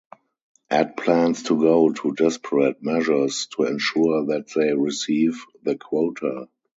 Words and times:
Ed 0.71 0.97
plans 0.97 1.43
to 1.43 1.59
go 1.61 1.91
to 1.91 2.15
desperate 2.15 2.81
measures 2.81 3.45
to 3.55 3.65
ensure 3.65 4.25
that 4.25 4.51
they 4.55 4.73
receive 4.73 5.45
the 5.61 5.75
quota. 5.77 6.47